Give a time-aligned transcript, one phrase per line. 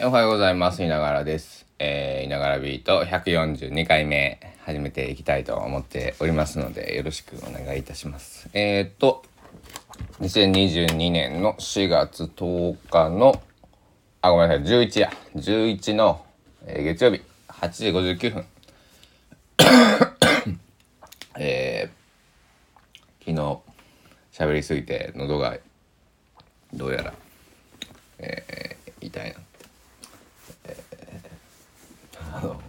[0.00, 0.84] おはようございます。
[0.84, 1.66] いながらです。
[1.80, 8.48] えー、いながらビート142回目始めていきたいと思っておりますので、よろしくお願いいたします。
[8.52, 9.24] えー、っと、
[10.20, 13.42] 2022年の4月10日の、
[14.22, 15.12] あ、ごめんなさい、11や。
[15.34, 16.24] 11の、
[16.64, 18.46] えー月曜日、8時59分。
[21.40, 25.58] えー、昨日、喋りすぎて喉が、
[26.72, 27.14] どうやら、
[28.20, 29.40] えー、痛いな。
[32.32, 32.60] あの、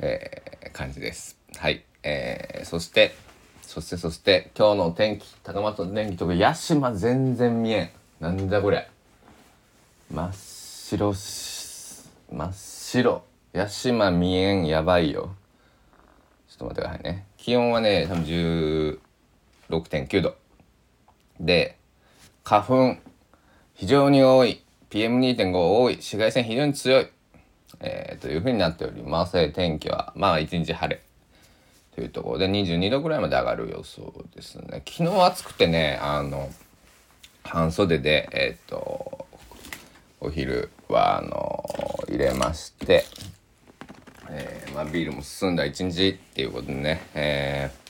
[0.00, 1.36] えー感じです。
[1.56, 1.84] はい。
[2.02, 3.14] えーそして、
[3.62, 7.90] そして、そして、今日の天気、高松の天気とか、屋島全然見えん。
[8.18, 8.88] なんだこれ。
[10.12, 13.22] 真っ白し、真っ白。
[13.52, 15.34] 屋島見えん、やばいよ。
[16.48, 17.26] ちょっと待ってくださいね。
[17.36, 20.34] 気温はね、多分16.9度。
[21.38, 21.76] で、
[22.42, 22.96] 花粉、
[23.74, 24.64] 非常に多い。
[24.90, 25.94] PM2.5 多い。
[25.94, 27.08] 紫外線非常に強い。
[27.80, 29.48] えーというふうになっております。
[29.50, 31.02] 天気は、まあ一日晴れ。
[31.94, 34.82] というところで22度ぐらいまで上がる予想ですね。
[34.88, 36.50] 昨日暑くてね、あの、
[37.44, 39.26] 半袖で、えっ、と、
[40.20, 41.64] お昼は、あの、
[42.08, 43.04] 入れまして、
[44.28, 47.80] えーまあビールも進んだ一日っていうことでね、えー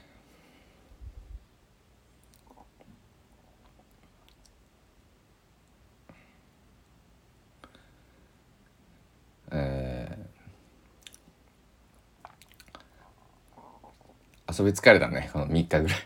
[14.58, 15.98] 遊び疲れたねこの3日ぐらい。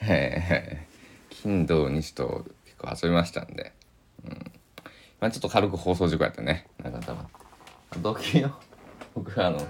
[0.00, 0.88] えー
[1.42, 3.72] 金土日と結構遊びましたんで、
[4.24, 4.52] うん。
[5.20, 6.66] まあ、ちょっと軽く放送事故やったね。
[6.82, 7.24] なんか多分
[7.90, 8.44] あと昨日
[9.14, 9.66] 僕あの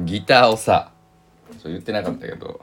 [0.00, 0.92] ギターをさ
[1.58, 2.60] そう言ってなかったけど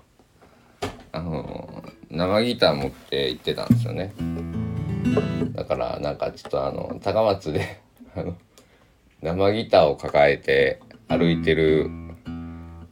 [1.11, 4.13] あの生ギター持って行ってたんですよね。
[5.53, 7.81] だからなんかちょっとあの高松で
[8.15, 8.35] あの
[9.21, 11.89] 生ギターを抱えて歩いてる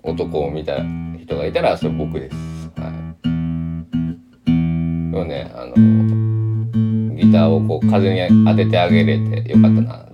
[0.03, 0.81] 男を見た
[1.27, 2.35] 人がいたらそれ僕です。
[2.77, 2.91] はい。
[4.45, 4.51] で
[5.17, 5.75] もね、あの、
[7.15, 10.05] ギターをこう風に当ててあげれてよかったな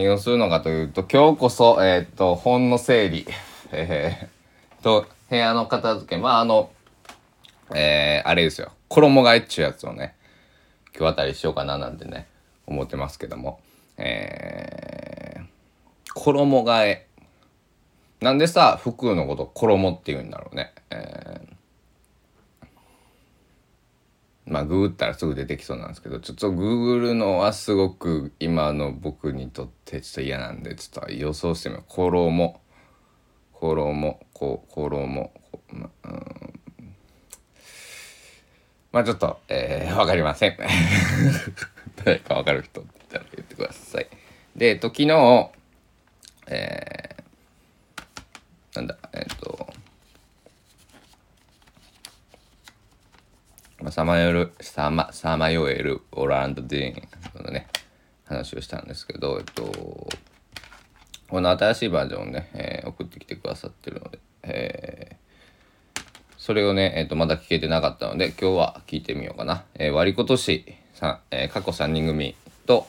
[0.00, 3.26] 何をするのかというと、今日こそ、えーっと、本の整理、
[3.70, 6.70] えー、と、部屋の片付け、まあ、あの、
[7.74, 10.14] えー、あれですよ、衣替えっちゅうやつをね、
[10.96, 12.28] 今日あたりしようかななんてね、
[12.66, 13.60] 思ってますけども、
[13.98, 15.44] えー、
[16.14, 17.06] 衣替え。
[18.22, 20.72] なんでさ、服のこと衣って言うんだろうね。
[20.88, 21.29] えー
[24.50, 31.84] まあググったらすぐ出てきそうなんですけどちょっとグーグるのはすごく今の僕にとってちょっと嫌なんでちょっと予想してみよう。
[31.86, 32.60] 衣
[33.52, 36.60] 衣こ衣こまうん。
[38.90, 40.56] まあちょっとえー、わかりません。
[42.04, 44.08] 誰かわかる人って言ったら言ってください。
[44.56, 45.50] でえっと昨日
[46.48, 49.72] えー、なんだえっと
[53.90, 57.66] ま、さまよるさまさまよえるオランド・ディーンのね
[58.24, 60.08] 話をしたんですけど、えっと、
[61.28, 65.20] この新しいバージョンをね、えー送ってきてくださってるので、えー
[66.38, 69.64] それをね、えっとまだ聞けてなかったので今日は聞いてみようかな。
[69.74, 70.64] えー割りことし
[70.94, 72.36] さ、えー過去3人組
[72.66, 72.86] と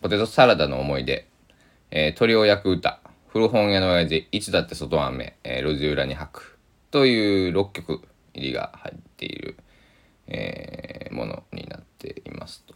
[0.00, 1.28] ポテトサラダの思い出、
[1.92, 2.98] えー鳥を焼く歌
[3.28, 6.58] 古本屋の親父いつだって外雨、えー路地裏に吐く
[6.90, 8.02] という6曲
[8.34, 9.56] 入りが入っている、
[10.32, 12.74] えーものになっていますと。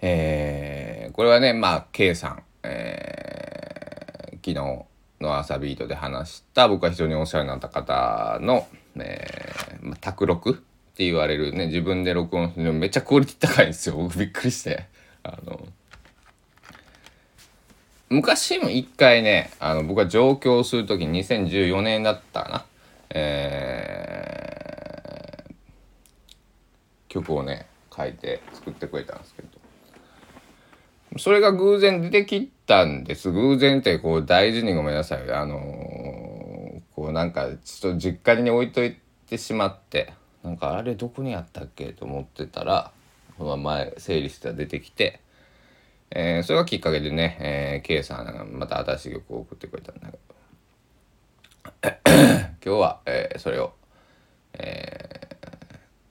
[0.00, 4.54] えーこれはねまあ K さん、えー昨日
[5.20, 8.66] の朝ビートで話した僕が非常にお世話になった方の、
[8.96, 13.96] えーまあ、卓録って言われるね自分で録音するのめっちゃクオリティ高いんですよ。
[13.96, 14.86] 僕びっくりして。
[15.24, 15.66] あの
[18.08, 22.66] 昔も一回ねあの僕が上京する時に2014年だったかな。
[23.10, 24.28] えー
[27.08, 29.48] 曲をね書いて作ってくれたんですけど。
[31.16, 33.32] それが偶然出てきたんです。
[33.32, 35.32] 偶然ってこう大事にごめんなさい。
[35.32, 36.38] あのー
[36.98, 38.96] こうなんかちょっと実家に置いとい
[39.28, 40.12] てしまって。
[40.42, 42.92] なんかあれどこにあったっけと思ってたら
[43.36, 45.20] この前整理してたら出てきて。
[46.10, 50.18] えー、それがきっかけでね、えー、K さんがまた新しい曲を送ってくれたんだけど。
[52.64, 53.74] 今日は、えー、それを、
[54.54, 55.36] え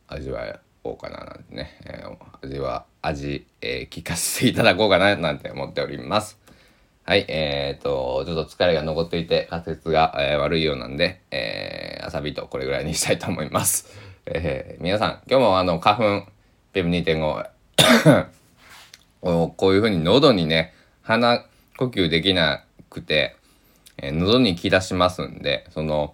[0.08, 0.46] ー、味わ
[0.90, 6.40] おうかななんてね、えー、味は味、えー、聞かせていただこうかななんて思っております。
[7.06, 13.98] はい、えー、っと、ちょっと疲れが残っていて仮説が、えー、悪いようなんで、えー、朝ビートこれぐらいにしたいと思います。
[14.28, 16.28] えー、皆さん、今日もあの花粉、
[16.74, 17.48] ペブ2.5
[19.56, 21.46] こういうふうに喉にね、鼻
[21.78, 23.38] 呼吸できなくて、
[23.98, 26.14] えー、喉に気出しますんで、その、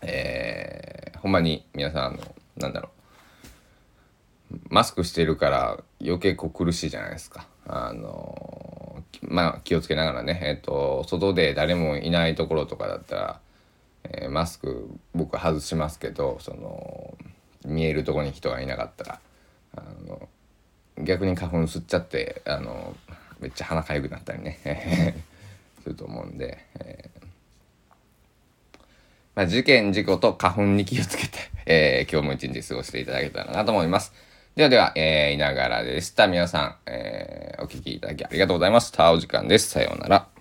[0.00, 2.18] えー、ほんまに皆さん、あの、
[2.56, 2.97] なんだろう、
[4.68, 7.46] マスクしてるから余計こう苦しいじゃないですか。
[7.66, 13.40] あのまあ気をつけながらね、えっ、ー、と、外で誰もいないところとかだったら、
[14.04, 17.16] えー、マスク僕外しますけど、その、
[17.66, 19.20] 見えるとこに人がいなかったら、
[19.76, 20.28] あの
[20.98, 22.96] 逆に花粉吸っちゃってあの
[23.40, 25.14] めっちゃ鼻かゆくなったりね
[25.82, 28.78] すると思うんで、えー、
[29.34, 34.12] まあ、事件事故と花粉に気をつけて、えー、今日も一日過ごしていただけたらなと思います。
[34.58, 36.26] ではでは、えー、いながらでした。
[36.26, 39.12] 皆さん、えー、お聞きいただきありがとうございました。
[39.12, 39.70] お時間です。
[39.70, 40.37] さようなら。